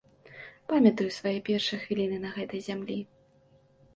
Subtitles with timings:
[0.71, 2.99] Памятаю свае першыя хвіліны на гэтай зямлі.